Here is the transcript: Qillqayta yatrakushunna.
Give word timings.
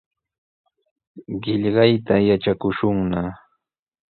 Qillqayta 1.43 2.15
yatrakushunna. 2.27 3.21